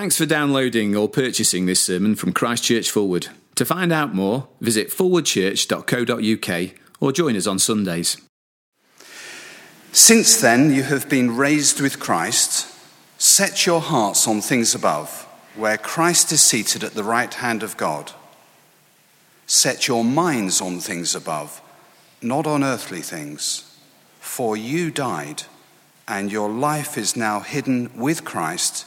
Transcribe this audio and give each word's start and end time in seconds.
Thanks 0.00 0.16
for 0.16 0.24
downloading 0.24 0.96
or 0.96 1.10
purchasing 1.10 1.66
this 1.66 1.82
sermon 1.82 2.14
from 2.14 2.32
Christ 2.32 2.64
Church 2.64 2.90
Fulwood. 2.90 3.28
To 3.56 3.66
find 3.66 3.92
out 3.92 4.14
more, 4.14 4.48
visit 4.58 4.88
forwardchurch.co.uk 4.88 6.70
or 7.00 7.12
join 7.12 7.36
us 7.36 7.46
on 7.46 7.58
Sundays. 7.58 8.16
Since 9.92 10.40
then 10.40 10.72
you 10.72 10.84
have 10.84 11.10
been 11.10 11.36
raised 11.36 11.82
with 11.82 12.00
Christ, 12.00 12.66
set 13.18 13.66
your 13.66 13.82
hearts 13.82 14.26
on 14.26 14.40
things 14.40 14.74
above, 14.74 15.24
where 15.54 15.76
Christ 15.76 16.32
is 16.32 16.40
seated 16.40 16.82
at 16.82 16.94
the 16.94 17.04
right 17.04 17.34
hand 17.34 17.62
of 17.62 17.76
God. 17.76 18.12
Set 19.46 19.86
your 19.86 20.02
minds 20.02 20.62
on 20.62 20.80
things 20.80 21.14
above, 21.14 21.60
not 22.22 22.46
on 22.46 22.64
earthly 22.64 23.02
things. 23.02 23.78
For 24.18 24.56
you 24.56 24.90
died, 24.90 25.42
and 26.08 26.32
your 26.32 26.48
life 26.48 26.96
is 26.96 27.16
now 27.16 27.40
hidden 27.40 27.90
with 27.94 28.24
Christ 28.24 28.86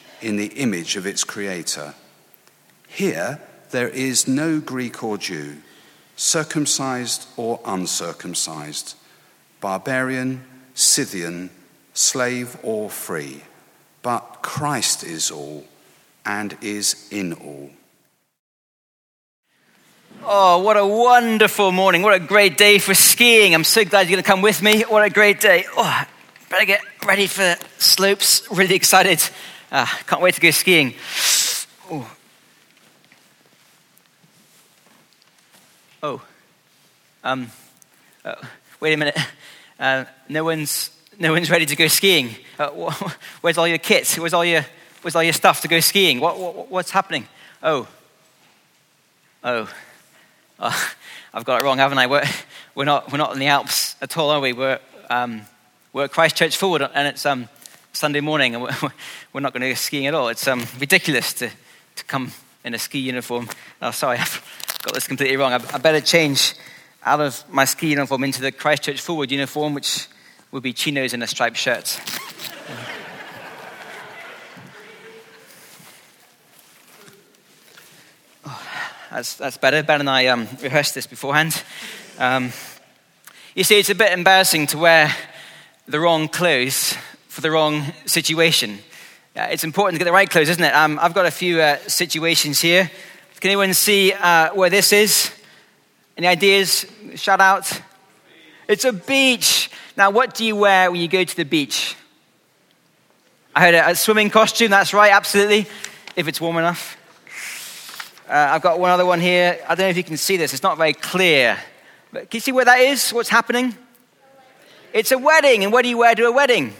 in 0.21 0.37
the 0.37 0.47
image 0.47 0.95
of 0.95 1.05
its 1.05 1.23
creator. 1.23 1.93
Here, 2.87 3.39
there 3.71 3.89
is 3.89 4.27
no 4.27 4.59
Greek 4.59 5.03
or 5.03 5.17
Jew, 5.17 5.57
circumcised 6.15 7.27
or 7.37 7.59
uncircumcised, 7.65 8.95
barbarian, 9.59 10.43
Scythian, 10.73 11.49
slave 11.93 12.57
or 12.63 12.89
free, 12.89 13.41
but 14.01 14.39
Christ 14.41 15.03
is 15.03 15.31
all 15.31 15.65
and 16.25 16.57
is 16.61 17.07
in 17.11 17.33
all. 17.33 17.69
Oh, 20.23 20.59
what 20.59 20.77
a 20.77 20.85
wonderful 20.85 21.71
morning. 21.71 22.03
What 22.03 22.13
a 22.13 22.19
great 22.19 22.57
day 22.57 22.77
for 22.77 22.93
skiing. 22.93 23.55
I'm 23.55 23.63
so 23.63 23.83
glad 23.83 24.01
you're 24.01 24.15
going 24.15 24.23
to 24.23 24.27
come 24.27 24.41
with 24.41 24.61
me. 24.61 24.83
What 24.83 25.03
a 25.03 25.09
great 25.09 25.39
day. 25.39 25.65
Oh, 25.75 26.03
better 26.49 26.65
get 26.65 26.81
ready 27.05 27.25
for 27.25 27.55
slopes. 27.79 28.43
Really 28.51 28.75
excited. 28.75 29.19
Uh, 29.71 29.85
can't 30.05 30.21
wait 30.21 30.35
to 30.35 30.41
go 30.41 30.51
skiing. 30.51 30.93
Oh. 31.89 32.11
Oh. 36.03 36.21
Um, 37.23 37.49
uh, 38.25 38.35
wait 38.81 38.93
a 38.93 38.97
minute. 38.97 39.17
Uh, 39.79 40.05
no 40.27 40.43
one's 40.43 40.89
no 41.17 41.31
one's 41.31 41.49
ready 41.49 41.65
to 41.65 41.75
go 41.75 41.87
skiing. 41.87 42.35
Uh, 42.59 42.69
where's 43.41 43.57
all 43.57 43.67
your 43.67 43.77
kits? 43.77 44.17
Where's 44.17 44.33
all 44.33 44.43
your 44.43 44.65
where's 45.03 45.15
all 45.15 45.23
your 45.23 45.33
stuff 45.33 45.61
to 45.61 45.69
go 45.69 45.79
skiing? 45.79 46.19
What, 46.19 46.37
what 46.37 46.69
what's 46.69 46.91
happening? 46.91 47.27
Oh. 47.63 47.87
Oh. 49.41 49.71
oh. 50.59 50.93
I've 51.33 51.45
got 51.45 51.61
it 51.61 51.63
wrong, 51.63 51.77
haven't 51.77 51.97
I? 51.97 52.07
We're, 52.07 52.25
we're 52.75 52.83
not 52.83 53.09
we're 53.09 53.17
not 53.17 53.31
in 53.31 53.39
the 53.39 53.47
Alps 53.47 53.95
at 54.01 54.17
all, 54.17 54.31
are 54.31 54.41
we? 54.41 54.51
We're 54.51 54.79
um, 55.09 55.43
we're 55.93 56.03
at 56.05 56.11
Christ 56.11 56.35
Church 56.35 56.59
Fulwood, 56.59 56.91
and 56.93 57.07
it's 57.07 57.25
um, 57.25 57.47
Sunday 57.93 58.21
morning 58.21 58.55
and 58.55 58.63
we're 58.63 58.71
not 59.41 59.53
going 59.53 59.61
to 59.61 59.69
go 59.69 59.73
skiing 59.73 60.07
at 60.07 60.13
all. 60.13 60.29
It's 60.29 60.47
um, 60.47 60.65
ridiculous 60.79 61.33
to, 61.33 61.49
to 61.95 62.03
come 62.05 62.31
in 62.63 62.73
a 62.73 62.79
ski 62.79 62.99
uniform. 62.99 63.49
Oh, 63.81 63.91
sorry, 63.91 64.17
I've 64.19 64.79
got 64.81 64.93
this 64.93 65.07
completely 65.07 65.35
wrong. 65.37 65.51
I, 65.53 65.77
better 65.77 65.99
change 65.99 66.55
out 67.03 67.19
of 67.19 67.43
my 67.49 67.65
ski 67.65 67.89
uniform 67.89 68.23
into 68.23 68.41
the 68.41 68.51
Christ 68.51 68.83
Church 68.83 69.01
Fulwood 69.01 69.29
uniform, 69.31 69.73
which 69.73 70.07
will 70.51 70.61
be 70.61 70.71
chinos 70.73 71.13
and 71.13 71.21
a 71.21 71.27
striped 71.27 71.57
shirt. 71.57 71.99
oh, 78.45 78.63
that's, 79.11 79.35
that's 79.35 79.57
better. 79.57 79.83
Ben 79.83 79.99
and 79.99 80.09
I 80.09 80.27
um, 80.27 80.47
rehearsed 80.61 80.95
this 80.95 81.07
beforehand. 81.07 81.61
Um, 82.17 82.53
you 83.53 83.65
see, 83.65 83.79
it's 83.79 83.89
a 83.89 83.95
bit 83.95 84.13
embarrassing 84.13 84.67
to 84.67 84.77
wear 84.77 85.13
the 85.87 85.99
wrong 85.99 86.29
clothes 86.29 86.95
for 87.31 87.39
the 87.39 87.49
wrong 87.49 87.85
situation. 88.05 88.77
Uh, 89.37 89.47
it's 89.51 89.63
important 89.63 89.95
to 89.95 89.99
get 89.99 90.03
the 90.03 90.11
right 90.11 90.29
clothes, 90.29 90.49
isn't 90.49 90.65
it? 90.65 90.75
Um, 90.75 90.99
I've 91.01 91.13
got 91.13 91.25
a 91.25 91.31
few 91.31 91.61
uh, 91.61 91.77
situations 91.87 92.59
here. 92.59 92.91
Can 93.39 93.49
anyone 93.49 93.73
see 93.73 94.11
uh, 94.11 94.53
where 94.53 94.69
this 94.69 94.91
is? 94.91 95.31
Any 96.17 96.27
ideas? 96.27 96.85
Shout 97.15 97.39
out. 97.39 97.81
It's 98.67 98.83
a 98.83 98.91
beach. 98.91 99.71
Now, 99.95 100.09
what 100.09 100.35
do 100.35 100.43
you 100.43 100.57
wear 100.57 100.91
when 100.91 100.99
you 100.99 101.07
go 101.07 101.23
to 101.23 101.35
the 101.37 101.45
beach? 101.45 101.95
I 103.55 103.61
heard 103.61 103.75
a, 103.75 103.91
a 103.91 103.95
swimming 103.95 104.29
costume. 104.29 104.69
That's 104.69 104.93
right, 104.93 105.13
absolutely, 105.13 105.67
if 106.17 106.27
it's 106.27 106.41
warm 106.41 106.57
enough. 106.57 106.97
Uh, 108.27 108.49
I've 108.51 108.61
got 108.61 108.77
one 108.77 108.91
other 108.91 109.05
one 109.05 109.21
here. 109.21 109.57
I 109.63 109.75
don't 109.75 109.85
know 109.85 109.89
if 109.89 109.95
you 109.97 110.03
can 110.03 110.17
see 110.17 110.35
this. 110.35 110.53
It's 110.53 110.63
not 110.63 110.77
very 110.77 110.93
clear. 110.93 111.57
But 112.11 112.29
can 112.29 112.37
you 112.37 112.41
see 112.41 112.51
where 112.51 112.65
that 112.65 112.79
is? 112.81 113.11
What's 113.11 113.29
happening? 113.29 113.73
It's 114.91 115.13
a 115.13 115.17
wedding. 115.17 115.63
And 115.63 115.71
what 115.71 115.83
do 115.83 115.87
you 115.87 115.97
wear 115.97 116.13
to 116.13 116.25
a 116.25 116.31
wedding? 116.33 116.73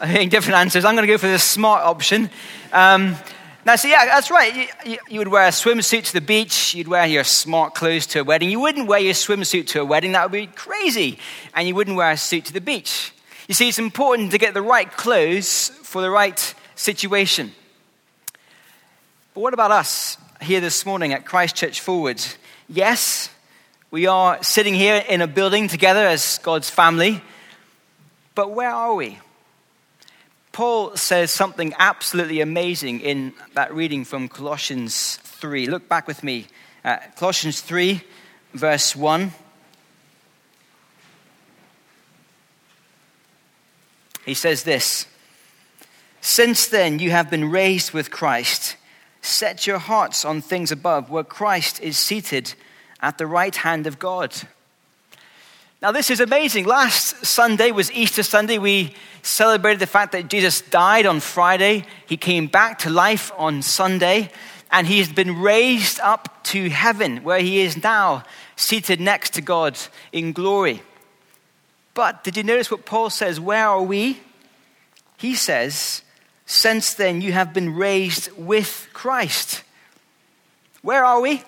Different 0.00 0.56
answers. 0.56 0.86
I'm 0.86 0.94
going 0.94 1.06
to 1.06 1.12
go 1.12 1.18
for 1.18 1.28
the 1.28 1.38
smart 1.38 1.84
option. 1.84 2.30
Um, 2.72 3.16
now, 3.66 3.76
see, 3.76 3.90
yeah, 3.90 4.06
that's 4.06 4.30
right. 4.30 4.70
You, 4.86 4.96
you, 5.10 5.18
would 5.18 5.28
wear 5.28 5.44
a 5.46 5.50
swimsuit 5.50 6.04
to 6.04 6.12
the 6.14 6.22
beach. 6.22 6.74
You'd 6.74 6.88
wear 6.88 7.06
your 7.06 7.22
smart 7.22 7.74
clothes 7.74 8.06
to 8.06 8.20
a 8.20 8.24
wedding. 8.24 8.48
You 8.48 8.60
wouldn't 8.60 8.88
wear 8.88 9.00
your 9.00 9.12
swimsuit 9.12 9.66
to 9.68 9.82
a 9.82 9.84
wedding. 9.84 10.12
That 10.12 10.22
would 10.24 10.32
be 10.32 10.46
crazy. 10.46 11.18
And 11.54 11.68
you 11.68 11.74
wouldn't 11.74 11.98
wear 11.98 12.12
a 12.12 12.16
suit 12.16 12.46
to 12.46 12.52
the 12.54 12.62
beach. 12.62 13.12
You 13.46 13.52
see, 13.52 13.68
it's 13.68 13.78
important 13.78 14.30
to 14.30 14.38
get 14.38 14.54
the 14.54 14.62
right 14.62 14.90
clothes 14.90 15.68
for 15.82 16.00
the 16.00 16.10
right 16.10 16.54
situation. 16.76 17.52
But 19.34 19.42
what 19.42 19.52
about 19.52 19.72
us 19.72 20.16
here 20.40 20.62
this 20.62 20.86
morning 20.86 21.12
at 21.12 21.26
Christ 21.26 21.56
Church 21.56 21.84
Fulwood? 21.84 22.36
Yes, 22.70 23.28
we 23.90 24.06
are 24.06 24.42
sitting 24.42 24.72
here 24.72 25.04
in 25.06 25.20
a 25.20 25.26
building 25.26 25.68
together 25.68 26.06
as 26.06 26.38
God's 26.38 26.70
family. 26.70 27.22
But 28.34 28.52
where 28.52 28.70
are 28.70 28.94
we? 28.94 29.18
Paul 30.52 30.96
says 30.96 31.30
something 31.30 31.74
absolutely 31.78 32.40
amazing 32.40 33.00
in 33.00 33.32
that 33.54 33.72
reading 33.72 34.04
from 34.04 34.28
Colossians 34.28 35.16
3. 35.22 35.66
Look 35.66 35.88
back 35.88 36.08
with 36.08 36.24
me. 36.24 36.48
Uh, 36.84 36.98
Colossians 37.16 37.60
3, 37.60 38.02
verse 38.54 38.96
1. 38.96 39.32
He 44.24 44.34
says 44.34 44.64
this 44.64 45.06
Since 46.20 46.66
then 46.66 46.98
you 46.98 47.10
have 47.10 47.30
been 47.30 47.50
raised 47.50 47.92
with 47.92 48.10
Christ, 48.10 48.76
set 49.22 49.66
your 49.66 49.78
hearts 49.78 50.24
on 50.24 50.40
things 50.40 50.72
above, 50.72 51.10
where 51.10 51.24
Christ 51.24 51.80
is 51.80 51.96
seated 51.96 52.54
at 53.00 53.18
the 53.18 53.26
right 53.26 53.54
hand 53.54 53.86
of 53.86 53.98
God. 53.98 54.34
Now, 55.82 55.92
this 55.92 56.10
is 56.10 56.20
amazing. 56.20 56.66
Last 56.66 57.24
Sunday 57.24 57.70
was 57.70 57.90
Easter 57.92 58.22
Sunday. 58.22 58.58
We 58.58 58.92
celebrated 59.22 59.80
the 59.80 59.86
fact 59.86 60.12
that 60.12 60.28
Jesus 60.28 60.60
died 60.60 61.06
on 61.06 61.20
Friday. 61.20 61.86
He 62.06 62.18
came 62.18 62.48
back 62.48 62.80
to 62.80 62.90
life 62.90 63.32
on 63.38 63.62
Sunday, 63.62 64.30
and 64.70 64.86
he 64.86 64.98
has 64.98 65.10
been 65.10 65.40
raised 65.40 65.98
up 66.00 66.44
to 66.44 66.68
heaven, 66.68 67.22
where 67.22 67.40
he 67.40 67.60
is 67.60 67.82
now 67.82 68.24
seated 68.56 69.00
next 69.00 69.32
to 69.34 69.40
God 69.40 69.78
in 70.12 70.32
glory. 70.32 70.82
But 71.94 72.24
did 72.24 72.36
you 72.36 72.42
notice 72.42 72.70
what 72.70 72.84
Paul 72.84 73.08
says? 73.08 73.40
Where 73.40 73.66
are 73.66 73.82
we? 73.82 74.20
He 75.16 75.34
says, 75.34 76.02
Since 76.44 76.92
then 76.92 77.22
you 77.22 77.32
have 77.32 77.54
been 77.54 77.74
raised 77.74 78.30
with 78.36 78.86
Christ. 78.92 79.62
Where 80.82 81.06
are 81.06 81.22
we? 81.22 81.42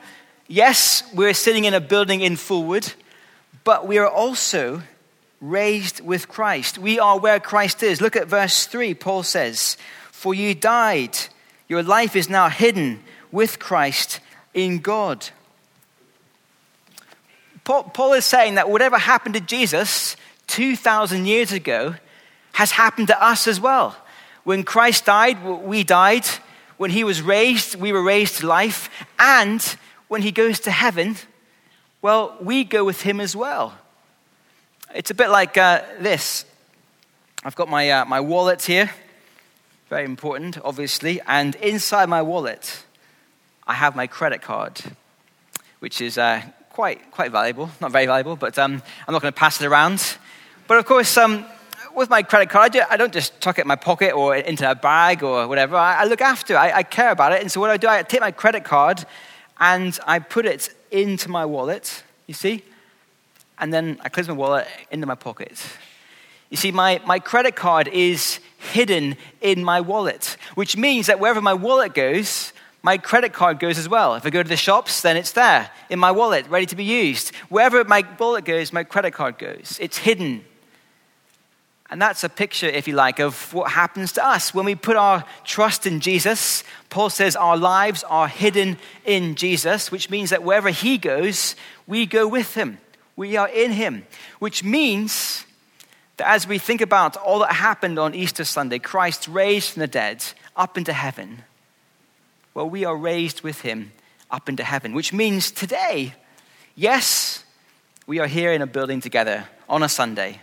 Yes, 0.49 1.03
we're 1.13 1.35
sitting 1.35 1.65
in 1.65 1.75
a 1.75 1.81
building 1.83 2.23
in 2.23 2.37
Fulwood 2.37 2.95
but 3.65 3.87
we 3.87 3.99
are 3.99 4.09
also 4.09 4.83
raised 5.41 6.01
with 6.01 6.29
Christ. 6.29 6.79
We 6.79 6.99
are 6.99 7.19
where 7.19 7.41
Christ 7.41 7.83
is. 7.83 8.01
Look 8.01 8.17
at 8.17 8.29
verse 8.29 8.67
3. 8.67 8.95
Paul 8.95 9.23
says, 9.23 9.77
For 10.11 10.35
you 10.35 10.55
died, 10.55 11.19
Your 11.69 11.83
life 11.83 12.17
is 12.17 12.29
now 12.29 12.49
hidden 12.49 13.03
with 13.31 13.59
Christ 13.59 14.21
in 14.55 14.79
God. 14.79 15.29
Paul, 17.65 17.85
Paul 17.85 18.15
is 18.15 18.25
saying 18.25 18.57
that 18.57 18.71
whatever 18.71 18.99
happened 18.99 19.35
to 19.35 19.41
Jesus 19.41 20.17
2,000 20.49 21.27
years 21.27 21.53
ago 21.53 21.95
has 22.53 22.73
happened 22.73 23.09
to 23.09 23.25
us 23.25 23.47
as 23.47 23.61
well. 23.61 23.97
When 24.45 24.65
Christ 24.65 25.05
died, 25.05 25.43
we 25.45 25.85
died. 25.85 26.27
When 26.77 26.91
he 26.91 27.05
was 27.05 27.23
raised, 27.23 27.77
we 27.77 27.93
were 27.93 28.03
raised 28.03 28.39
to 28.39 28.47
life. 28.47 28.91
And 29.19 29.63
when 30.09 30.23
he 30.23 30.33
goes 30.33 30.61
to 30.61 30.71
heaven, 30.71 31.17
well, 32.03 32.37
we 32.41 32.65
go 32.65 32.85
with 32.85 33.03
him 33.03 33.21
as 33.21 33.37
well. 33.37 33.75
It's 34.93 35.13
a 35.13 35.15
bit 35.15 35.31
like 35.31 35.57
uh, 35.57 35.83
this. 36.01 36.45
I've 37.45 37.55
got 37.55 37.69
my, 37.69 37.89
uh, 37.89 38.05
my 38.07 38.19
wallet 38.19 38.63
here, 38.63 38.91
very 39.89 40.05
important, 40.05 40.59
obviously. 40.65 41.21
And 41.29 41.55
inside 41.57 42.09
my 42.09 42.21
wallet, 42.21 42.85
I 43.69 43.75
have 43.75 43.95
my 43.95 44.09
credit 44.09 44.43
card, 44.43 44.81
which 45.79 46.01
is 46.01 46.19
uh, 46.19 46.43
quite, 46.71 47.13
quite 47.13 47.31
valuable. 47.31 47.71
Not 47.81 47.93
very 47.93 48.07
valuable, 48.07 48.35
but 48.35 48.59
um, 48.59 48.83
I'm 49.07 49.13
not 49.13 49.23
going 49.23 49.33
to 49.33 49.39
pass 49.39 49.61
it 49.61 49.67
around. 49.67 50.19
But 50.67 50.79
of 50.79 50.87
course, 50.87 51.17
um, 51.17 51.47
with 51.95 52.11
my 52.11 52.25
credit 52.25 52.51
card, 52.51 52.77
I 52.77 52.97
don't 52.97 53.13
just 53.13 53.41
tuck 53.41 53.59
it 53.59 53.63
in 53.63 53.69
my 53.69 53.77
pocket 53.77 54.13
or 54.13 54.35
into 54.35 54.69
a 54.69 54.75
bag 54.75 55.23
or 55.23 55.47
whatever. 55.47 55.77
I, 55.77 56.05
look 56.07 56.21
after 56.21 56.55
it, 56.55 56.59
I 56.59 56.83
care 56.83 57.13
about 57.13 57.31
it. 57.31 57.43
And 57.43 57.53
so 57.53 57.61
what 57.61 57.71
I 57.71 57.77
do, 57.77 57.87
I 57.87 58.03
take 58.03 58.21
my 58.21 58.33
credit 58.33 58.65
card 58.65 59.05
and 59.61 59.97
I 60.05 60.19
put 60.19 60.47
it 60.47 60.75
into 60.93 61.29
my 61.29 61.45
wallet, 61.45 62.05
you 62.27 62.35
see? 62.35 62.63
And 63.59 63.73
then 63.73 63.99
I 64.03 64.09
close 64.09 64.29
my 64.29 64.35
wallet 64.35 64.69
into 64.91 65.07
my 65.07 65.15
pocket. 65.15 65.61
You 66.51 66.57
see, 66.57 66.71
my, 66.71 67.01
my 67.07 67.19
credit 67.19 67.57
card 67.57 67.89
is 67.89 68.39
hidden 68.59 69.17
in 69.41 69.65
my 69.65 69.81
wallet, 69.81 70.37
which 70.55 70.77
means 70.77 71.07
that 71.07 71.19
wherever 71.19 71.41
my 71.41 71.55
wallet 71.55 71.95
goes, 71.95 72.53
my 72.83 72.99
credit 72.99 73.33
card 73.33 73.59
goes 73.59 73.79
as 73.79 73.89
well. 73.89 74.15
If 74.15 74.27
I 74.27 74.31
go 74.31 74.43
to 74.43 74.49
the 74.49 74.57
shops, 74.57 75.03
then 75.03 75.17
it's 75.17 75.33
there 75.33 75.71
in 75.89 75.99
my 75.99 76.11
wallet, 76.11 76.49
ready 76.49 76.67
to 76.67 76.77
be 76.77 76.85
used. 76.85 77.35
Wherever 77.49 77.83
my 77.85 78.05
wallet 78.19 78.45
goes, 78.45 78.73
my 78.73 78.85
credit 78.85 79.13
card 79.13 79.39
goes. 79.39 79.79
It's 79.81 79.99
hidden. 79.99 80.45
And 81.93 82.01
that's 82.01 82.25
a 82.25 82.31
picture, 82.31 82.69
if 82.69 82.89
you 82.89 82.95
like, 82.95 83.19
of 83.19 83.53
what 83.53 83.71
happens 83.71 84.13
to 84.13 84.27
us. 84.27 84.55
When 84.55 84.65
we 84.65 84.75
put 84.75 84.97
our 84.97 85.27
trust 85.45 85.87
in 85.87 86.01
Jesus, 86.01 86.65
Paul 86.89 87.11
says 87.11 87.37
our 87.37 87.59
lives 87.59 88.03
are 88.05 88.29
hidden 88.29 88.79
in 89.05 89.35
Jesus, 89.35 89.93
which 89.93 90.09
means 90.09 90.31
that 90.31 90.43
wherever 90.43 90.71
he 90.71 90.97
goes, 90.97 91.55
we 91.87 92.07
go 92.07 92.27
with 92.27 92.55
him. 92.55 92.79
We 93.15 93.37
are 93.37 93.47
in 93.47 93.73
him, 93.73 94.07
which 94.39 94.65
means 94.65 95.45
that 96.17 96.31
as 96.31 96.49
we 96.49 96.57
think 96.57 96.81
about 96.81 97.19
all 97.19 97.41
that 97.41 97.53
happened 97.53 97.99
on 97.99 98.15
Easter 98.15 98.45
Sunday, 98.45 98.79
Christ 98.79 99.29
raised 99.29 99.75
from 99.75 99.81
the 99.81 99.87
dead 99.87 100.25
up 100.57 100.79
into 100.79 100.95
heaven, 100.95 101.43
well, 102.55 102.71
we 102.71 102.87
are 102.87 102.97
raised 102.97 103.43
with 103.43 103.61
him 103.61 103.93
up 104.31 104.49
into 104.49 104.65
heaven, 104.65 104.95
which 104.95 105.13
means 105.13 105.51
today, 105.51 106.15
yes, 106.75 107.45
we 108.07 108.19
are 108.19 108.27
here 108.27 108.51
in 108.51 108.63
a 108.63 108.67
building 108.67 109.03
together 109.03 109.45
on 109.69 109.83
a 109.83 109.91
Sunday 109.91 110.41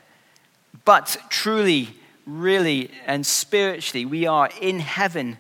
but 0.86 1.18
truly, 1.30 1.89
really, 2.25 2.92
and 3.06 3.25
spiritually, 3.25 4.06
we 4.06 4.25
are 4.25 4.50
in 4.62 4.80
heaven 4.80 5.38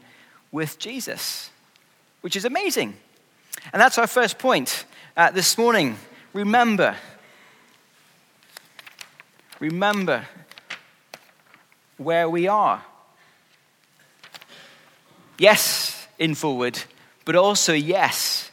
with 0.51 0.79
Jesus, 0.79 1.49
which 2.21 2.35
is 2.35 2.45
amazing. 2.45 2.95
And 3.73 3.81
that's 3.81 3.97
our 3.97 4.07
first 4.07 4.39
point 4.39 4.85
uh, 5.15 5.31
this 5.31 5.57
morning. 5.57 5.97
Remember, 6.33 6.95
remember 9.59 10.25
where 11.97 12.29
we 12.29 12.47
are. 12.47 12.83
Yes, 15.37 16.07
in 16.17 16.35
Fulwood, 16.35 16.83
but 17.25 17.35
also 17.35 17.73
yes, 17.73 18.51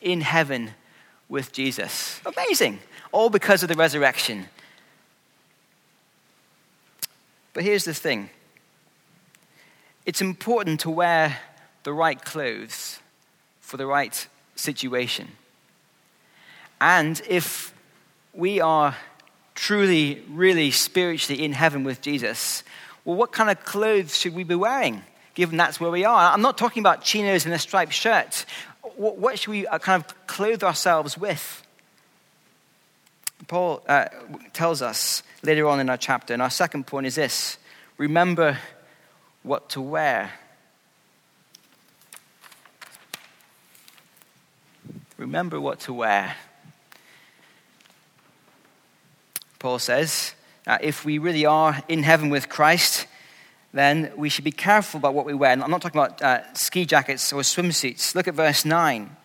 in 0.00 0.20
heaven 0.20 0.70
with 1.28 1.52
Jesus. 1.52 2.20
Amazing. 2.26 2.80
All 3.12 3.30
because 3.30 3.62
of 3.62 3.68
the 3.68 3.74
resurrection. 3.74 4.46
But 7.54 7.62
here's 7.62 7.84
the 7.84 7.94
thing 7.94 8.28
it's 10.04 10.20
important 10.20 10.80
to 10.80 10.90
wear 10.90 11.38
the 11.84 11.92
right 11.92 12.22
clothes 12.22 12.98
for 13.60 13.78
the 13.78 13.86
right 13.86 14.28
situation. 14.56 15.28
And 16.80 17.22
if 17.28 17.72
we 18.34 18.60
are 18.60 18.96
truly, 19.54 20.22
really 20.28 20.70
spiritually 20.70 21.42
in 21.42 21.52
heaven 21.52 21.84
with 21.84 22.02
Jesus, 22.02 22.62
well, 23.04 23.16
what 23.16 23.32
kind 23.32 23.48
of 23.48 23.64
clothes 23.64 24.18
should 24.18 24.34
we 24.34 24.44
be 24.44 24.54
wearing, 24.54 25.02
given 25.34 25.56
that's 25.56 25.80
where 25.80 25.90
we 25.90 26.04
are? 26.04 26.32
I'm 26.32 26.42
not 26.42 26.58
talking 26.58 26.82
about 26.82 27.02
chinos 27.02 27.46
and 27.46 27.54
a 27.54 27.58
striped 27.58 27.92
shirt. 27.92 28.44
What 28.96 29.38
should 29.38 29.50
we 29.50 29.66
uh, 29.66 29.78
kind 29.78 30.04
of 30.04 30.26
clothe 30.26 30.62
ourselves 30.62 31.16
with? 31.16 31.63
Paul 33.48 33.82
uh, 33.88 34.06
tells 34.52 34.80
us 34.82 35.22
later 35.42 35.68
on 35.68 35.80
in 35.80 35.90
our 35.90 35.96
chapter. 35.96 36.32
And 36.32 36.42
our 36.42 36.50
second 36.50 36.86
point 36.86 37.06
is 37.06 37.16
this 37.16 37.58
remember 37.98 38.58
what 39.42 39.68
to 39.70 39.80
wear. 39.80 40.32
Remember 45.16 45.60
what 45.60 45.80
to 45.80 45.92
wear. 45.92 46.34
Paul 49.58 49.78
says, 49.78 50.34
uh, 50.66 50.78
if 50.80 51.04
we 51.04 51.18
really 51.18 51.46
are 51.46 51.82
in 51.88 52.02
heaven 52.02 52.30
with 52.30 52.48
Christ, 52.48 53.06
then 53.72 54.12
we 54.16 54.28
should 54.28 54.44
be 54.44 54.52
careful 54.52 54.98
about 54.98 55.14
what 55.14 55.26
we 55.26 55.34
wear. 55.34 55.52
And 55.52 55.62
I'm 55.62 55.70
not 55.70 55.82
talking 55.82 56.00
about 56.00 56.20
uh, 56.20 56.52
ski 56.54 56.84
jackets 56.84 57.32
or 57.32 57.40
swimsuits. 57.42 58.14
Look 58.14 58.28
at 58.28 58.34
verse 58.34 58.64
9. 58.64 59.16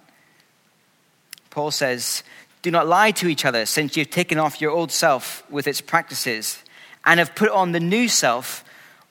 Paul 1.50 1.72
says, 1.72 2.24
do 2.62 2.72
not 2.72 2.88
lie 2.88 3.12
to 3.12 3.28
each 3.28 3.46
other, 3.46 3.66
since 3.66 3.96
you've 3.96 4.10
taken 4.10 4.38
off 4.38 4.60
your 4.60 4.72
old 4.72 4.92
self 4.92 5.50
with 5.50 5.68
its 5.68 5.82
practices 5.82 6.62
and 7.06 7.20
have 7.20 7.36
put 7.36 7.50
on 7.50 7.72
the 7.72 7.80
new 7.80 8.08
self, 8.08 8.64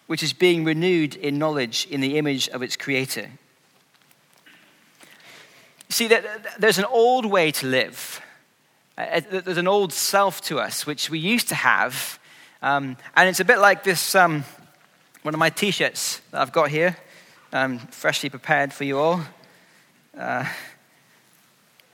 which 0.07 0.23
is 0.23 0.33
being 0.33 0.65
renewed 0.65 1.17
in 1.17 1.39
knowledge 1.39 1.87
in 1.91 2.01
the 2.01 2.19
image 2.19 2.49
of 2.49 2.63
its 2.63 2.77
creator. 2.77 3.31
See, 5.89 6.09
there's 6.59 6.79
an 6.79 6.85
old 6.85 7.25
way 7.25 7.51
to 7.53 7.67
live. 7.67 8.21
Uh, 8.99 9.21
uh, 9.31 9.41
there's 9.41 9.59
an 9.59 9.69
old 9.69 9.93
self 9.93 10.43
to 10.43 10.59
us, 10.59 10.87
which 10.87 11.09
we 11.09 11.19
used 11.19 11.49
to 11.49 11.55
have. 11.55 12.19
Um, 12.61 12.97
and 13.17 13.29
it's 13.29 13.41
a 13.41 13.45
bit 13.45 13.59
like 13.59 13.85
this 13.85 14.15
um, 14.15 14.45
one 15.23 15.35
of 15.35 15.39
my 15.39 15.51
t 15.51 15.71
shirts 15.71 16.21
that 16.31 16.43
I've 16.43 16.53
got 16.53 16.69
here, 16.69 16.97
um, 17.53 17.79
freshly 17.79 18.29
prepared 18.29 18.73
for 18.73 18.85
you 18.85 18.99
all. 18.99 19.23
Uh, 20.17 20.45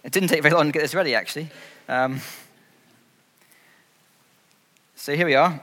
it 0.05 0.13
didn't 0.13 0.29
take 0.29 0.43
very 0.43 0.55
long 0.55 0.67
to 0.67 0.73
get 0.73 0.83
this 0.83 0.95
ready, 0.95 1.15
actually. 1.15 1.49
Um, 1.89 2.21
so 4.95 5.17
here 5.17 5.25
we 5.25 5.35
are. 5.35 5.59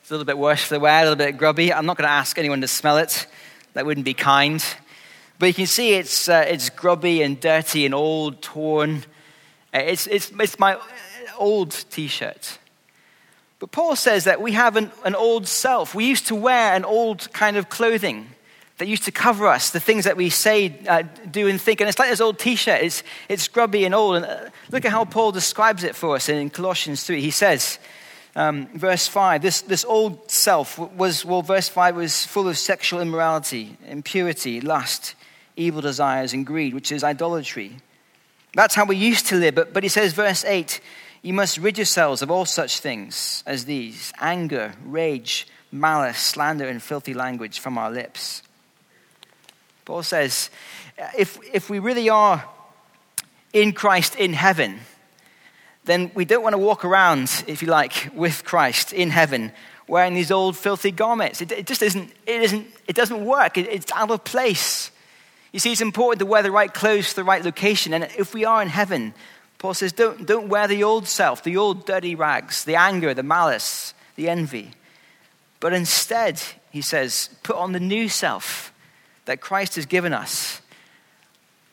It's 0.00 0.10
a 0.10 0.14
little 0.14 0.24
bit 0.24 0.38
worse 0.38 0.64
for 0.64 0.78
wear, 0.78 1.00
a 1.00 1.02
little 1.02 1.16
bit 1.16 1.36
grubby. 1.36 1.70
I'm 1.70 1.84
not 1.84 1.98
going 1.98 2.08
to 2.08 2.12
ask 2.12 2.38
anyone 2.38 2.62
to 2.62 2.68
smell 2.68 2.96
it. 2.96 3.26
That 3.74 3.84
wouldn't 3.84 4.06
be 4.06 4.14
kind. 4.14 4.64
But 5.38 5.46
you 5.46 5.54
can 5.54 5.66
see 5.66 5.92
it's, 5.94 6.30
uh, 6.30 6.46
it's 6.48 6.70
grubby 6.70 7.20
and 7.20 7.38
dirty 7.38 7.84
and 7.84 7.94
old, 7.94 8.40
torn. 8.40 9.04
Uh, 9.74 9.80
it's, 9.80 10.06
it's, 10.06 10.32
it's 10.40 10.58
my 10.58 10.78
old 11.36 11.72
t 11.90 12.06
shirt. 12.06 12.58
But 13.58 13.70
Paul 13.70 13.96
says 13.96 14.24
that 14.24 14.40
we 14.40 14.52
have 14.52 14.76
an, 14.76 14.92
an 15.04 15.14
old 15.14 15.46
self. 15.46 15.94
We 15.94 16.06
used 16.06 16.26
to 16.28 16.34
wear 16.34 16.74
an 16.74 16.86
old 16.86 17.30
kind 17.34 17.58
of 17.58 17.68
clothing 17.68 18.30
that 18.78 18.88
used 18.88 19.04
to 19.04 19.12
cover 19.12 19.46
us, 19.46 19.70
the 19.70 19.80
things 19.80 20.04
that 20.04 20.16
we 20.16 20.30
say, 20.30 20.76
uh, 20.88 21.02
do, 21.30 21.46
and 21.46 21.60
think. 21.60 21.80
And 21.80 21.88
it's 21.88 21.98
like 21.98 22.10
this 22.10 22.20
old 22.20 22.38
t 22.38 22.56
shirt, 22.56 22.82
it's, 22.82 23.02
it's 23.28 23.46
grubby 23.46 23.84
and 23.84 23.94
old. 23.94 24.16
And 24.16 24.24
uh, 24.24 24.50
look 24.70 24.84
at 24.84 24.90
how 24.90 25.04
Paul 25.04 25.32
describes 25.32 25.84
it 25.84 25.94
for 25.94 26.16
us 26.16 26.28
in 26.28 26.50
Colossians 26.50 27.04
3. 27.04 27.20
He 27.20 27.30
says, 27.30 27.78
um, 28.36 28.66
verse 28.74 29.06
5, 29.06 29.42
this, 29.42 29.60
this 29.62 29.84
old 29.84 30.28
self 30.28 30.76
was, 30.78 31.24
well, 31.24 31.42
verse 31.42 31.68
5 31.68 31.94
was 31.94 32.26
full 32.26 32.48
of 32.48 32.58
sexual 32.58 33.00
immorality, 33.00 33.76
impurity, 33.86 34.60
lust, 34.60 35.14
evil 35.56 35.80
desires, 35.80 36.32
and 36.32 36.44
greed, 36.44 36.74
which 36.74 36.90
is 36.90 37.04
idolatry. 37.04 37.76
That's 38.54 38.74
how 38.74 38.86
we 38.86 38.96
used 38.96 39.26
to 39.26 39.36
live. 39.36 39.54
But, 39.54 39.72
but 39.72 39.84
he 39.84 39.88
says, 39.88 40.14
verse 40.14 40.44
8, 40.44 40.80
you 41.22 41.32
must 41.32 41.58
rid 41.58 41.78
yourselves 41.78 42.22
of 42.22 42.30
all 42.30 42.44
such 42.44 42.80
things 42.80 43.44
as 43.46 43.66
these 43.66 44.12
anger, 44.20 44.74
rage, 44.84 45.46
malice, 45.70 46.18
slander, 46.18 46.68
and 46.68 46.82
filthy 46.82 47.14
language 47.14 47.60
from 47.60 47.78
our 47.78 47.90
lips. 47.90 48.42
Paul 49.84 50.02
says, 50.02 50.50
if, 51.16 51.38
if 51.52 51.68
we 51.68 51.78
really 51.78 52.08
are 52.08 52.44
in 53.52 53.72
Christ 53.72 54.16
in 54.16 54.32
heaven, 54.32 54.80
then 55.84 56.10
we 56.14 56.24
don't 56.24 56.42
want 56.42 56.54
to 56.54 56.58
walk 56.58 56.84
around, 56.84 57.44
if 57.46 57.62
you 57.62 57.68
like, 57.68 58.10
with 58.14 58.44
Christ 58.44 58.92
in 58.92 59.10
heaven 59.10 59.52
wearing 59.86 60.14
these 60.14 60.30
old 60.30 60.56
filthy 60.56 60.90
garments. 60.90 61.40
It, 61.40 61.52
it 61.52 61.66
just 61.66 61.82
isn't, 61.82 62.10
it, 62.26 62.42
isn't, 62.42 62.66
it 62.88 62.96
doesn't 62.96 63.24
work. 63.24 63.58
It, 63.58 63.68
it's 63.68 63.92
out 63.92 64.10
of 64.10 64.24
place. 64.24 64.90
You 65.52 65.60
see, 65.60 65.72
it's 65.72 65.80
important 65.80 66.20
to 66.20 66.26
wear 66.26 66.42
the 66.42 66.50
right 66.50 66.72
clothes 66.72 67.10
to 67.10 67.16
the 67.16 67.24
right 67.24 67.44
location. 67.44 67.92
And 67.94 68.04
if 68.16 68.34
we 68.34 68.44
are 68.44 68.62
in 68.62 68.68
heaven, 68.68 69.14
Paul 69.58 69.74
says, 69.74 69.92
don't, 69.92 70.26
don't 70.26 70.48
wear 70.48 70.66
the 70.66 70.84
old 70.84 71.06
self, 71.06 71.42
the 71.42 71.56
old 71.56 71.86
dirty 71.86 72.14
rags, 72.14 72.64
the 72.64 72.76
anger, 72.76 73.14
the 73.14 73.22
malice, 73.22 73.94
the 74.16 74.28
envy. 74.28 74.70
But 75.60 75.72
instead, 75.72 76.42
he 76.70 76.80
says, 76.80 77.30
put 77.42 77.56
on 77.56 77.72
the 77.72 77.80
new 77.80 78.08
self 78.08 78.72
that 79.24 79.40
Christ 79.40 79.76
has 79.76 79.86
given 79.86 80.12
us. 80.12 80.60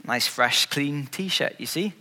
Nice, 0.05 0.27
fresh, 0.27 0.65
clean 0.65 1.07
t 1.07 1.27
shirt, 1.27 1.55
you 1.59 1.65
see? 1.65 1.93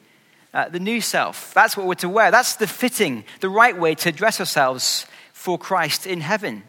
Uh, 0.52 0.68
the 0.68 0.80
new 0.80 1.00
self. 1.00 1.54
That's 1.54 1.76
what 1.76 1.86
we're 1.86 1.94
to 1.96 2.08
wear. 2.08 2.30
That's 2.30 2.56
the 2.56 2.66
fitting, 2.66 3.24
the 3.40 3.48
right 3.48 3.78
way 3.78 3.94
to 3.96 4.10
dress 4.10 4.40
ourselves 4.40 5.06
for 5.32 5.58
Christ 5.58 6.06
in 6.06 6.20
heaven. 6.20 6.64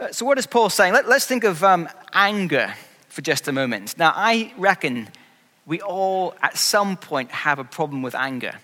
Uh, 0.00 0.10
so, 0.10 0.26
what 0.26 0.38
is 0.38 0.46
Paul 0.46 0.68
saying? 0.68 0.94
Let, 0.94 1.06
us 1.06 1.26
think 1.26 1.44
of 1.44 1.62
um, 1.62 1.88
anger 2.12 2.74
for 3.08 3.22
just 3.22 3.46
a 3.46 3.52
moment. 3.52 3.96
Now, 3.98 4.12
I 4.16 4.52
reckon 4.56 5.08
we 5.64 5.80
all 5.80 6.34
at 6.42 6.56
some 6.56 6.96
point 6.96 7.30
have 7.30 7.58
a 7.58 7.64
problem 7.64 8.02
with 8.02 8.14
anger. 8.14 8.54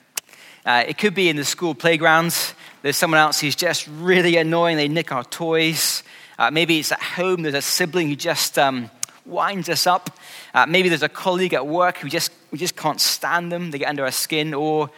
Uh, 0.66 0.84
it 0.88 0.98
could 0.98 1.14
be 1.14 1.28
in 1.28 1.36
the 1.36 1.44
school 1.44 1.74
playgrounds. 1.74 2.54
There's 2.82 2.96
someone 2.96 3.20
else 3.20 3.40
who's 3.40 3.54
just 3.54 3.86
really 3.86 4.36
annoying. 4.36 4.76
They 4.76 4.88
nick 4.88 5.12
our 5.12 5.24
toys. 5.24 6.02
Uh, 6.38 6.50
maybe 6.50 6.78
it's 6.78 6.92
at 6.92 7.02
home. 7.02 7.42
There's 7.42 7.54
a 7.54 7.62
sibling 7.62 8.08
who 8.08 8.16
just 8.16 8.58
um, 8.58 8.90
winds 9.26 9.68
us 9.68 9.86
up. 9.86 10.10
Uh, 10.54 10.66
maybe 10.66 10.88
there's 10.88 11.02
a 11.02 11.08
colleague 11.08 11.54
at 11.54 11.66
work 11.66 11.98
who 11.98 12.08
just, 12.08 12.30
we 12.52 12.58
just 12.58 12.76
can't 12.76 13.00
stand 13.00 13.50
them. 13.50 13.70
They 13.70 13.78
get 13.78 13.88
under 13.88 14.04
our 14.04 14.12
skin. 14.12 14.54
Or 14.54 14.90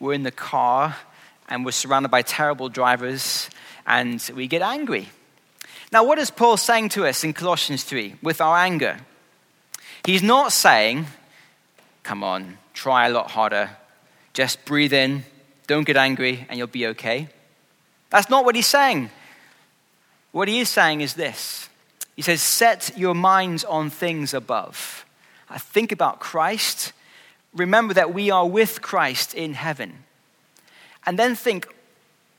we're 0.00 0.14
in 0.14 0.22
the 0.22 0.30
car 0.30 0.96
and 1.48 1.64
we're 1.64 1.72
surrounded 1.72 2.10
by 2.10 2.22
terrible 2.22 2.68
drivers 2.68 3.50
and 3.86 4.30
we 4.34 4.46
get 4.46 4.62
angry. 4.62 5.08
Now, 5.92 6.04
what 6.04 6.18
is 6.18 6.30
Paul 6.30 6.56
saying 6.56 6.90
to 6.90 7.06
us 7.06 7.22
in 7.22 7.32
Colossians 7.32 7.84
3 7.84 8.16
with 8.22 8.40
our 8.40 8.56
anger? 8.56 8.98
He's 10.04 10.22
not 10.22 10.52
saying, 10.52 11.06
come 12.02 12.24
on, 12.24 12.58
try 12.74 13.06
a 13.06 13.10
lot 13.10 13.30
harder, 13.30 13.70
just 14.32 14.64
breathe 14.64 14.92
in, 14.92 15.24
don't 15.66 15.86
get 15.86 15.96
angry, 15.96 16.46
and 16.48 16.58
you'll 16.58 16.66
be 16.66 16.86
okay. 16.88 17.28
That's 18.10 18.30
not 18.30 18.44
what 18.44 18.54
he's 18.54 18.66
saying. 18.66 19.10
What 20.36 20.48
he 20.48 20.60
is 20.60 20.68
saying 20.68 21.00
is 21.00 21.14
this 21.14 21.70
He 22.14 22.20
says, 22.20 22.42
Set 22.42 22.92
your 22.94 23.14
minds 23.14 23.64
on 23.64 23.88
things 23.88 24.34
above. 24.34 25.06
I 25.48 25.56
think 25.56 25.92
about 25.92 26.20
Christ. 26.20 26.92
Remember 27.54 27.94
that 27.94 28.12
we 28.12 28.30
are 28.30 28.46
with 28.46 28.82
Christ 28.82 29.32
in 29.32 29.54
heaven. 29.54 30.04
And 31.06 31.18
then 31.18 31.36
think, 31.36 31.66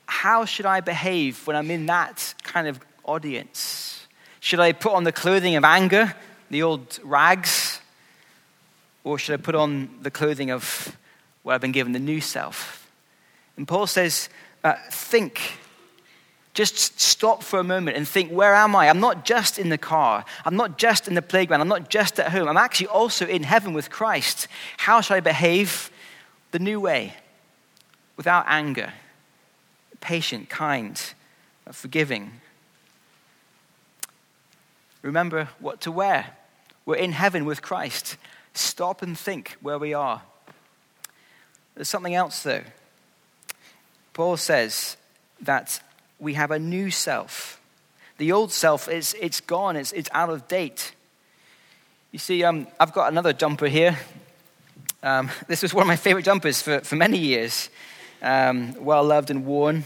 how 0.06 0.44
should 0.44 0.64
I 0.64 0.80
behave 0.80 1.44
when 1.44 1.56
I'm 1.56 1.72
in 1.72 1.86
that 1.86 2.34
kind 2.44 2.68
of 2.68 2.78
audience? 3.02 4.06
Should 4.38 4.60
I 4.60 4.70
put 4.70 4.92
on 4.92 5.02
the 5.02 5.10
clothing 5.10 5.56
of 5.56 5.64
anger, 5.64 6.14
the 6.50 6.62
old 6.62 7.00
rags? 7.02 7.80
Or 9.02 9.18
should 9.18 9.40
I 9.40 9.42
put 9.42 9.56
on 9.56 9.90
the 10.02 10.12
clothing 10.12 10.52
of 10.52 10.96
what 11.42 11.54
I've 11.54 11.60
been 11.60 11.72
given, 11.72 11.94
the 11.94 11.98
new 11.98 12.20
self? 12.20 12.88
And 13.56 13.66
Paul 13.66 13.88
says, 13.88 14.28
uh, 14.62 14.74
think. 14.88 15.58
Just 16.58 16.98
stop 16.98 17.44
for 17.44 17.60
a 17.60 17.62
moment 17.62 17.96
and 17.96 18.08
think, 18.08 18.32
where 18.32 18.52
am 18.52 18.74
I? 18.74 18.88
I'm 18.88 18.98
not 18.98 19.24
just 19.24 19.60
in 19.60 19.68
the 19.68 19.78
car. 19.78 20.24
I'm 20.44 20.56
not 20.56 20.76
just 20.76 21.06
in 21.06 21.14
the 21.14 21.22
playground. 21.22 21.60
I'm 21.60 21.68
not 21.68 21.88
just 21.88 22.18
at 22.18 22.32
home. 22.32 22.48
I'm 22.48 22.56
actually 22.56 22.88
also 22.88 23.28
in 23.28 23.44
heaven 23.44 23.74
with 23.74 23.90
Christ. 23.90 24.48
How 24.76 25.00
should 25.00 25.14
I 25.14 25.20
behave 25.20 25.88
the 26.50 26.58
new 26.58 26.80
way? 26.80 27.14
Without 28.16 28.44
anger, 28.48 28.92
patient, 30.00 30.48
kind, 30.48 31.00
forgiving, 31.70 32.32
Remember 35.02 35.48
what 35.60 35.80
to 35.82 35.92
wear. 35.92 36.36
We're 36.84 36.96
in 36.96 37.12
heaven 37.12 37.44
with 37.44 37.62
Christ. 37.62 38.16
Stop 38.54 39.00
and 39.02 39.16
think 39.16 39.56
where 39.60 39.78
we 39.78 39.94
are. 39.94 40.22
There's 41.74 41.88
something 41.88 42.14
else, 42.14 42.42
though. 42.42 42.62
Paul 44.12 44.36
says 44.36 44.96
that 45.40 45.80
we 46.18 46.34
have 46.34 46.50
a 46.50 46.58
new 46.58 46.90
self. 46.90 47.60
The 48.18 48.32
old 48.32 48.52
self, 48.52 48.88
is, 48.88 49.14
it's 49.20 49.40
gone, 49.40 49.76
it's, 49.76 49.92
it's 49.92 50.10
out 50.12 50.30
of 50.30 50.48
date. 50.48 50.92
You 52.10 52.18
see, 52.18 52.42
um, 52.42 52.66
I've 52.80 52.92
got 52.92 53.12
another 53.12 53.32
jumper 53.32 53.66
here. 53.66 53.98
Um, 55.02 55.30
this 55.46 55.62
was 55.62 55.72
one 55.72 55.82
of 55.82 55.88
my 55.88 55.96
favorite 55.96 56.24
jumpers 56.24 56.60
for, 56.60 56.80
for 56.80 56.96
many 56.96 57.18
years. 57.18 57.70
Um, 58.20 58.74
well 58.84 59.04
loved 59.04 59.30
and 59.30 59.46
worn. 59.46 59.84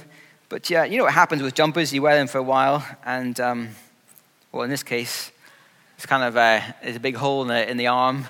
But 0.48 0.70
yeah, 0.70 0.84
you 0.84 0.98
know 0.98 1.04
what 1.04 1.14
happens 1.14 1.42
with 1.42 1.54
jumpers? 1.54 1.92
You 1.92 2.02
wear 2.02 2.16
them 2.16 2.26
for 2.26 2.38
a 2.38 2.42
while, 2.42 2.86
and 3.04 3.38
um, 3.40 3.70
well, 4.50 4.64
in 4.64 4.70
this 4.70 4.82
case, 4.82 5.30
it's 5.96 6.04
kind 6.04 6.22
of 6.22 6.36
a, 6.36 6.74
there's 6.82 6.96
a 6.96 7.00
big 7.00 7.16
hole 7.16 7.42
in 7.42 7.48
the, 7.48 7.70
in 7.70 7.76
the 7.76 7.86
arm. 7.86 8.26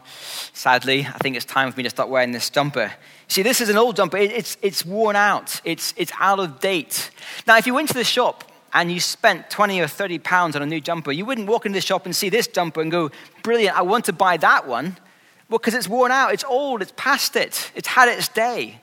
Sadly, 0.53 1.07
I 1.07 1.19
think 1.19 1.37
it's 1.37 1.47
time 1.47 1.73
for 1.73 1.77
me 1.79 1.83
to 1.85 1.91
start 1.91 2.09
wearing 2.09 2.33
this 2.33 2.51
jumper. 2.51 2.93
See, 3.29 3.43
this 3.43 3.61
is 3.61 3.71
an 3.71 3.79
old 3.79 3.97
jumper. 3.97 4.19
It's, 4.19 4.59
it's 4.61 4.85
worn 4.85 5.17
out. 5.17 5.61
It's, 5.65 5.95
it's 5.97 6.13
out 6.21 6.39
of 6.39 6.61
date. 6.61 7.11
Now, 7.47 7.57
if 7.57 7.67
you 7.67 7.73
went 7.73 7.89
to 7.89 7.95
the 7.95 8.05
shop 8.05 8.45
and 8.75 8.93
you 8.93 9.01
spent 9.01 9.49
20 9.49 9.81
or 9.81 9.87
30 9.87 10.19
pounds 10.19 10.55
on 10.55 10.63
a 10.63 10.67
new 10.67 10.81
jumper, 10.81 11.11
you 11.11 11.25
wouldn't 11.25 11.49
walk 11.49 11.65
into 11.65 11.77
the 11.77 11.85
shop 11.85 12.05
and 12.05 12.15
see 12.15 12.29
this 12.29 12.47
jumper 12.47 12.83
and 12.83 12.91
go, 12.91 13.11
brilliant, 13.43 13.77
I 13.77 13.83
want 13.83 14.05
to 14.07 14.13
buy 14.13 14.37
that 14.37 14.69
one. 14.69 14.99
Well, 15.49 15.59
because 15.59 15.75
it's 15.75 15.89
worn 15.89 16.13
out, 16.13 16.33
it's 16.35 16.45
old, 16.45 16.83
it's 16.83 16.93
past 16.97 17.35
it, 17.37 17.73
it's 17.75 17.89
had 17.89 18.09
its 18.09 18.29
day. 18.29 18.81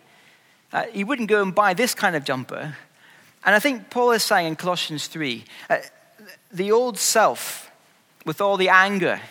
Uh, 0.74 0.86
you 0.94 1.06
wouldn't 1.06 1.30
go 1.30 1.42
and 1.42 1.54
buy 1.54 1.74
this 1.74 1.94
kind 1.94 2.16
of 2.16 2.24
jumper. 2.24 2.76
And 3.46 3.56
I 3.56 3.60
think 3.60 3.90
Paul 3.90 4.12
is 4.12 4.24
saying 4.24 4.48
in 4.48 4.56
Colossians 4.56 5.08
3 5.08 5.44
uh, 5.70 5.78
the 6.52 6.72
old 6.72 6.98
self 6.98 7.72
with 8.26 8.42
all 8.42 8.58
the 8.58 8.70
anger, 8.70 9.22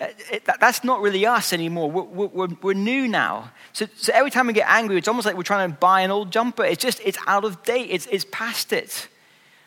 Uh, 0.00 0.06
that, 0.46 0.58
that's 0.58 0.82
not 0.82 1.00
really 1.00 1.24
us 1.24 1.52
anymore. 1.52 1.88
We're, 1.90 2.26
we're, 2.26 2.48
we're 2.60 2.74
new 2.74 3.06
now. 3.06 3.52
So, 3.72 3.86
so, 3.96 4.12
every 4.12 4.30
time 4.30 4.48
we 4.48 4.52
get 4.52 4.68
angry, 4.68 4.98
it's 4.98 5.06
almost 5.06 5.24
like 5.24 5.36
we're 5.36 5.44
trying 5.44 5.70
to 5.70 5.76
buy 5.76 6.00
an 6.00 6.10
old 6.10 6.32
jumper. 6.32 6.64
It's 6.64 6.82
just, 6.82 7.00
it's 7.04 7.18
out 7.26 7.44
of 7.44 7.62
date, 7.62 7.88
it's, 7.90 8.06
it's 8.06 8.26
past 8.32 8.72
it. 8.72 9.08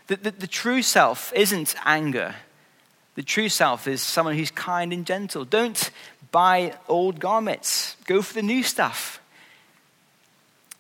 The, 0.08 0.18
the, 0.18 0.32
the 0.32 0.48
true 0.48 0.82
self 0.82 1.32
isn't 1.34 1.76
anger. 1.86 2.36
The 3.16 3.24
true 3.24 3.50
self 3.50 3.88
is 3.88 4.02
someone 4.02 4.36
who's 4.36 4.52
kind 4.52 4.92
and 4.92 5.06
gentle. 5.06 5.46
Don't 5.46 5.92
buy 6.32 6.76
old 6.88 7.20
garments, 7.20 7.96
go 8.06 8.22
for 8.22 8.34
the 8.34 8.44
new 8.44 8.64
stuff. 8.64 9.22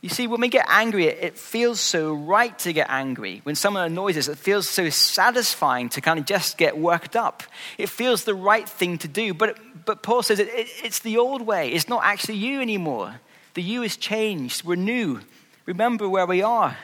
You 0.01 0.09
see, 0.09 0.27
when 0.27 0.41
we 0.41 0.47
get 0.47 0.65
angry, 0.69 1.07
it 1.07 1.37
feels 1.37 1.79
so 1.79 2.13
right 2.13 2.57
to 2.59 2.71
get 2.71 2.87
angry. 2.89 3.41
When 3.43 3.55
someone 3.55 3.83
annoys 3.83 4.15
us, 4.15 4.27
it 4.27 4.37
feels 4.37 4.69
so 4.69 4.89
satisfying 4.89 5.89
to 5.89 6.01
kind 6.01 6.19
of 6.19 6.25
just 6.25 6.57
get 6.57 6.77
worked 6.77 7.15
up. 7.15 7.41
It 7.79 7.89
feels 7.89 8.23
the 8.23 8.35
right 8.35 8.69
thing 8.69 8.99
to 8.99 9.07
do. 9.07 9.33
But, 9.33 9.57
but 9.85 10.03
Paul 10.03 10.21
says 10.21 10.39
it, 10.39 10.49
it, 10.49 10.67
it's 10.83 10.99
the 10.99 11.17
old 11.17 11.41
way. 11.41 11.69
It's 11.69 11.89
not 11.89 12.03
actually 12.03 12.37
you 12.37 12.61
anymore. 12.61 13.19
The 13.55 13.63
you 13.63 13.81
has 13.81 13.97
changed. 13.97 14.63
We're 14.63 14.75
new. 14.75 15.21
Remember 15.65 16.07
where 16.07 16.27
we 16.27 16.43
are. 16.43 16.77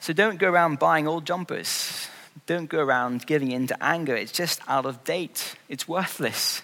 So 0.00 0.12
don't 0.14 0.38
go 0.38 0.50
around 0.50 0.78
buying 0.78 1.06
old 1.06 1.26
jumpers. 1.26 2.08
Don't 2.46 2.68
go 2.68 2.80
around 2.80 3.26
giving 3.26 3.52
in 3.52 3.66
to 3.68 3.82
anger. 3.82 4.16
It's 4.16 4.32
just 4.32 4.60
out 4.66 4.86
of 4.86 5.04
date, 5.04 5.56
it's 5.68 5.86
worthless, 5.86 6.62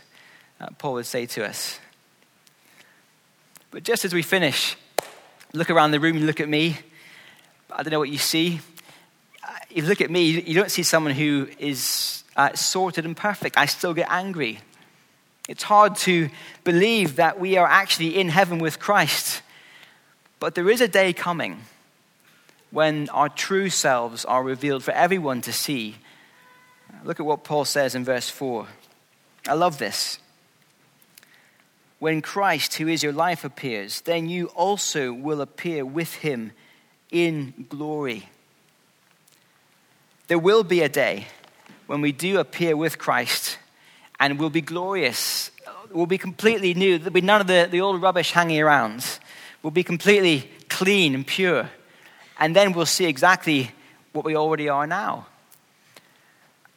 uh, 0.61 0.67
Paul 0.79 0.95
would 0.95 1.07
say 1.07 1.27
to 1.27 1.47
us. 1.47 1.79
But 3.71 3.85
just 3.85 4.05
as 4.05 4.13
we 4.13 4.23
finish, 4.23 4.77
look 5.53 5.71
around 5.71 5.93
the 5.93 6.01
room 6.01 6.17
and 6.17 6.27
look 6.27 6.41
at 6.41 6.49
me. 6.49 6.79
I 7.71 7.83
don't 7.83 7.93
know 7.93 8.01
what 8.01 8.09
you 8.09 8.19
see. 8.19 8.61
Uh, 9.45 9.53
if 9.71 9.85
you 9.85 9.89
look 9.89 10.01
at 10.01 10.11
me, 10.11 10.41
you 10.41 10.55
don't 10.55 10.71
see 10.71 10.83
someone 10.83 11.15
who 11.15 11.49
is 11.59 12.25
uh, 12.37 12.53
sorted 12.55 13.05
and 13.05 13.17
perfect. 13.17 13.57
I 13.57 13.67
still 13.67 13.95
get 13.95 14.09
angry. 14.11 14.59
It's 15.49 15.63
hard 15.63 15.97
to 15.97 16.31
believe 16.65 17.17
that 17.17 17.39
we 17.39 17.57
are 17.57 17.67
actually 17.67 18.19
in 18.19 18.29
heaven 18.29 18.59
with 18.59 18.79
Christ. 18.79 19.43
But 20.41 20.55
there 20.55 20.69
is 20.69 20.81
a 20.81 20.89
day 20.89 21.13
coming 21.13 21.63
when 22.71 23.09
our 23.11 23.29
true 23.29 23.69
selves 23.69 24.25
are 24.25 24.43
revealed 24.43 24.83
for 24.83 24.93
everyone 24.93 25.43
to 25.43 25.53
see. 25.53 25.97
Look 27.05 27.21
at 27.21 27.27
what 27.27 27.45
Paul 27.45 27.65
says 27.65 27.95
in 27.95 28.05
verse 28.05 28.29
4. 28.29 28.67
I 29.49 29.55
love 29.55 29.79
this. 29.79 30.19
When 32.01 32.23
Christ, 32.23 32.75
who 32.75 32.89
is 32.89 33.03
your 33.03 33.13
life, 33.13 33.45
appears, 33.45 34.01
then 34.01 34.29
you 34.29 34.47
also 34.47 35.13
will 35.13 35.43
appear 35.43 35.85
with 35.85 36.15
him 36.15 36.53
in 37.11 37.67
glory. 37.69 38.29
There 40.27 40.39
will 40.39 40.65
be 40.65 40.81
a 40.81 40.89
day 40.89 41.27
when 41.87 42.01
we 42.01 42.13
do 42.13 42.39
appear 42.39 42.75
with 42.75 42.99
Christ 42.99 43.59
and 44.19 44.39
we'll 44.39 44.49
be 44.49 44.63
glorious. 44.63 45.51
We'll 45.91 46.07
be 46.07 46.19
completely 46.19 46.73
new. 46.73 46.97
There'll 46.97 47.13
be 47.13 47.21
none 47.21 47.43
of 47.43 47.47
the, 47.47 47.69
the 47.71 47.83
old 47.83 48.01
rubbish 48.01 48.33
hanging 48.33 48.63
around. 48.63 49.05
We'll 49.63 49.71
be 49.71 49.85
completely 49.85 50.51
clean 50.71 51.15
and 51.15 51.27
pure. 51.27 51.69
And 52.39 52.57
then 52.57 52.73
we'll 52.73 52.87
see 52.87 53.05
exactly 53.05 53.73
what 54.13 54.25
we 54.25 54.37
already 54.37 54.71
are 54.71 54.87
now. 54.87 55.27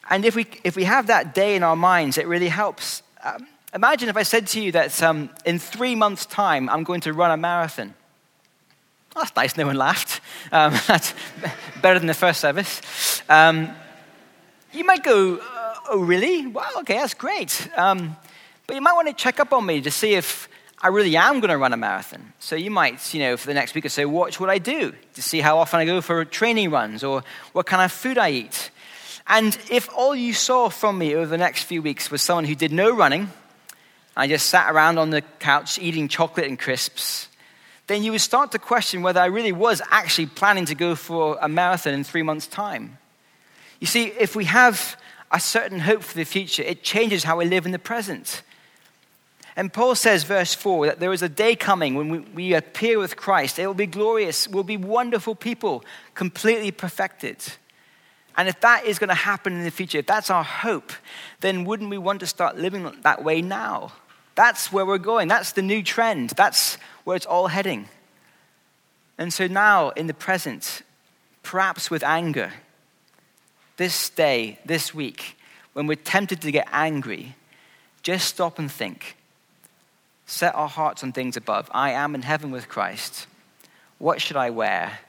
And 0.09 0.25
if 0.25 0.35
we, 0.35 0.47
if 0.65 0.75
we 0.75 0.83
have 0.83 1.07
that 1.07 1.33
day 1.33 1.55
in 1.55 1.63
our 1.63 1.77
minds, 1.77 2.17
it 2.17 2.27
really 2.27 2.49
helps. 2.49 3.03
Um, 3.23 3.47
Imagine 3.73 4.09
if 4.09 4.17
I 4.17 4.23
said 4.23 4.47
to 4.47 4.61
you 4.61 4.71
that 4.73 5.01
um, 5.01 5.29
in 5.45 5.59
three 5.59 5.95
months' 5.95 6.25
time, 6.25 6.69
I'm 6.69 6.83
going 6.83 7.01
to 7.01 7.13
run 7.13 7.31
a 7.31 7.37
marathon. 7.37 7.93
That's 9.15 9.35
nice, 9.35 9.57
no 9.57 9.65
one 9.65 9.75
laughed. 9.75 10.21
Um, 10.51 10.73
that's 10.87 11.13
better 11.81 11.99
than 11.99 12.07
the 12.07 12.13
first 12.13 12.39
service. 12.39 13.21
Um, 13.29 13.69
you 14.71 14.83
might 14.85 15.03
go, 15.03 15.37
uh, 15.37 15.63
Oh, 15.89 15.99
really? 15.99 16.47
Well, 16.47 16.79
okay, 16.79 16.95
that's 16.95 17.13
great. 17.13 17.69
Um, 17.75 18.15
but 18.67 18.75
you 18.75 18.81
might 18.81 18.93
want 18.93 19.09
to 19.09 19.13
check 19.13 19.39
up 19.39 19.51
on 19.51 19.65
me 19.65 19.81
to 19.81 19.91
see 19.91 20.13
if 20.13 20.47
I 20.81 20.87
really 20.87 21.15
am 21.17 21.39
going 21.39 21.49
to 21.49 21.57
run 21.57 21.73
a 21.73 21.77
marathon. 21.77 22.33
So 22.39 22.55
you 22.55 22.71
might, 22.71 23.13
you 23.13 23.19
know, 23.19 23.35
for 23.35 23.47
the 23.47 23.53
next 23.53 23.75
week 23.75 23.85
or 23.85 23.89
so, 23.89 24.07
watch 24.07 24.39
what 24.39 24.49
I 24.49 24.59
do 24.59 24.93
to 25.15 25.21
see 25.21 25.41
how 25.41 25.57
often 25.57 25.79
I 25.79 25.85
go 25.85 25.99
for 25.99 26.23
training 26.25 26.71
runs 26.71 27.03
or 27.03 27.23
what 27.51 27.65
kind 27.65 27.81
of 27.83 27.91
food 27.91 28.17
I 28.17 28.31
eat. 28.31 28.71
And 29.27 29.57
if 29.69 29.89
all 29.95 30.15
you 30.15 30.33
saw 30.33 30.69
from 30.69 30.97
me 30.97 31.15
over 31.15 31.27
the 31.27 31.37
next 31.37 31.63
few 31.63 31.81
weeks 31.81 32.09
was 32.09 32.21
someone 32.21 32.45
who 32.45 32.55
did 32.55 32.71
no 32.71 32.95
running, 32.95 33.29
I 34.15 34.27
just 34.27 34.47
sat 34.47 34.71
around 34.71 34.99
on 34.99 35.09
the 35.09 35.21
couch 35.39 35.79
eating 35.79 36.07
chocolate 36.07 36.47
and 36.47 36.59
crisps, 36.59 37.27
then 37.87 38.03
you 38.03 38.11
would 38.11 38.21
start 38.21 38.51
to 38.51 38.59
question 38.59 39.01
whether 39.01 39.19
I 39.19 39.25
really 39.25 39.51
was 39.51 39.81
actually 39.89 40.27
planning 40.27 40.65
to 40.65 40.75
go 40.75 40.95
for 40.95 41.37
a 41.41 41.49
marathon 41.49 41.93
in 41.93 42.03
three 42.03 42.23
months' 42.23 42.47
time. 42.47 42.97
You 43.79 43.87
see, 43.87 44.05
if 44.05 44.35
we 44.35 44.45
have 44.45 44.95
a 45.31 45.39
certain 45.39 45.79
hope 45.79 46.03
for 46.03 46.15
the 46.15 46.23
future, 46.23 46.63
it 46.63 46.83
changes 46.83 47.23
how 47.23 47.37
we 47.37 47.45
live 47.45 47.65
in 47.65 47.71
the 47.71 47.79
present. 47.79 48.43
And 49.55 49.71
Paul 49.71 49.95
says, 49.95 50.23
verse 50.23 50.53
4, 50.53 50.87
that 50.87 50.99
there 50.99 51.13
is 51.13 51.21
a 51.21 51.29
day 51.29 51.55
coming 51.55 51.95
when 51.95 52.09
we, 52.09 52.19
we 52.19 52.53
appear 52.53 52.97
with 52.97 53.17
Christ. 53.17 53.59
It 53.59 53.67
will 53.67 53.73
be 53.73 53.85
glorious. 53.85 54.47
We'll 54.47 54.63
be 54.63 54.77
wonderful 54.77 55.35
people, 55.35 55.83
completely 56.15 56.71
perfected. 56.71 57.37
And 58.35 58.47
if 58.47 58.59
that 58.61 58.85
is 58.85 58.97
going 58.97 59.09
to 59.09 59.15
happen 59.15 59.53
in 59.53 59.63
the 59.63 59.71
future, 59.71 59.99
if 59.99 60.07
that's 60.07 60.31
our 60.31 60.43
hope, 60.43 60.91
then 61.41 61.65
wouldn't 61.65 61.89
we 61.89 61.99
want 61.99 62.21
to 62.21 62.27
start 62.27 62.57
living 62.57 62.91
that 63.01 63.23
way 63.23 63.41
now? 63.41 63.91
That's 64.35 64.71
where 64.71 64.85
we're 64.85 64.97
going. 64.97 65.27
That's 65.27 65.51
the 65.51 65.61
new 65.61 65.83
trend. 65.83 66.31
That's 66.31 66.77
where 67.03 67.15
it's 67.15 67.25
all 67.25 67.47
heading. 67.47 67.87
And 69.17 69.31
so 69.31 69.47
now, 69.47 69.89
in 69.91 70.07
the 70.07 70.13
present, 70.13 70.81
perhaps 71.43 71.91
with 71.91 72.03
anger, 72.03 72.51
this 73.77 74.09
day, 74.09 74.59
this 74.65 74.93
week, 74.93 75.37
when 75.73 75.87
we're 75.87 75.95
tempted 75.95 76.41
to 76.41 76.51
get 76.51 76.67
angry, 76.71 77.35
just 78.01 78.27
stop 78.27 78.59
and 78.59 78.71
think. 78.71 79.17
Set 80.25 80.55
our 80.55 80.69
hearts 80.69 81.03
on 81.03 81.11
things 81.11 81.37
above. 81.37 81.69
I 81.71 81.91
am 81.91 82.15
in 82.15 82.23
heaven 82.23 82.51
with 82.51 82.69
Christ. 82.69 83.27
What 83.99 84.21
should 84.21 84.37
I 84.37 84.49
wear? 84.49 84.99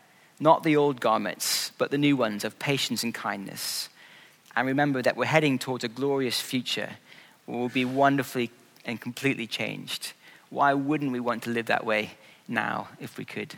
not 0.41 0.63
the 0.63 0.77
old 0.77 1.01
garments, 1.01 1.73
but 1.79 1.91
the 1.91 1.99
new 1.99 2.17
ones 2.17 2.45
of 2.45 2.59
patience 2.59 3.03
and 3.03 3.15
kindness. 3.15 3.89
And 4.57 4.67
remember 4.67 5.03
that 5.03 5.17
we're 5.17 5.25
heading 5.27 5.59
towards 5.59 5.85
a 5.85 5.89
glorious 5.89 6.41
future 6.41 6.91
we'll 7.47 7.69
be 7.69 7.85
wonderfully 7.85 8.51
and 8.85 9.01
completely 9.01 9.47
changed. 9.47 10.13
Why 10.51 10.75
wouldn't 10.75 11.13
we 11.13 11.21
want 11.21 11.43
to 11.45 11.51
live 11.51 11.67
that 11.67 11.85
way 11.85 12.13
now 12.47 12.89
if 13.01 13.19
we 13.19 13.25
could? 13.25 13.55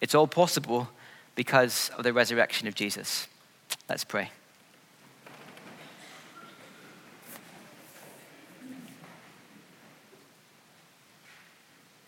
It's 0.00 0.14
all 0.14 0.26
possible 0.26 0.88
because 1.34 1.90
of 1.96 2.04
the 2.04 2.12
resurrection 2.12 2.68
of 2.68 2.74
Jesus. 2.74 3.28
Let's 3.88 4.04
pray. 4.04 4.30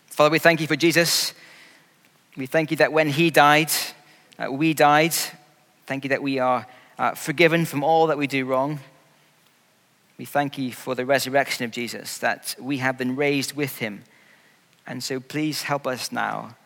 Father, 0.07 0.31
we 0.31 0.39
thank 0.39 0.61
you 0.61 0.67
for 0.67 0.75
Jesus. 0.75 1.33
We 2.37 2.45
thank 2.45 2.71
you 2.71 2.77
that 2.77 2.93
when 2.93 3.09
he 3.09 3.29
died, 3.29 3.71
uh, 4.37 4.51
we 4.51 4.73
died. 4.73 5.13
Thank 5.85 6.03
you 6.03 6.09
that 6.09 6.21
we 6.21 6.39
are 6.39 6.67
uh, 6.99 7.15
forgiven 7.15 7.65
from 7.65 7.83
all 7.83 8.07
that 8.07 8.17
we 8.17 8.27
do 8.27 8.45
wrong. 8.45 8.79
We 10.21 10.25
thank 10.25 10.59
you 10.59 10.71
for 10.71 10.93
the 10.93 11.03
resurrection 11.03 11.65
of 11.65 11.71
Jesus, 11.71 12.19
that 12.19 12.55
we 12.59 12.77
have 12.77 12.95
been 12.95 13.15
raised 13.15 13.53
with 13.53 13.79
him. 13.79 14.03
And 14.85 15.03
so 15.03 15.19
please 15.19 15.63
help 15.63 15.87
us 15.87 16.11
now 16.11 16.57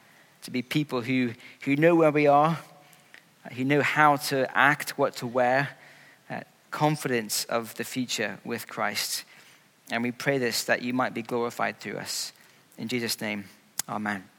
to 0.41 0.51
be 0.51 0.61
people 0.61 0.99
who, 0.99 1.31
who 1.61 1.77
know 1.77 1.95
where 1.95 2.11
we 2.11 2.27
are, 2.27 2.59
uh, 3.45 3.53
who 3.53 3.63
know 3.63 3.81
how 3.81 4.17
to 4.17 4.45
act, 4.57 4.97
what 4.97 5.15
to 5.15 5.25
wear, 5.25 5.69
uh, 6.29 6.41
confidence 6.69 7.45
of 7.45 7.73
the 7.75 7.85
future 7.85 8.39
with 8.43 8.67
Christ. 8.67 9.23
And 9.89 10.03
we 10.03 10.11
pray 10.11 10.37
this 10.37 10.65
that 10.65 10.81
you 10.81 10.93
might 10.93 11.13
be 11.13 11.21
glorified 11.21 11.79
through 11.79 11.99
us. 11.99 12.33
In 12.77 12.89
Jesus' 12.89 13.21
name, 13.21 13.45
amen. 13.87 14.34